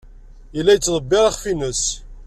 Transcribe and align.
Yella 0.55 0.71
yettḍebbir 0.73 1.21
iɣef-nnes. 1.23 1.83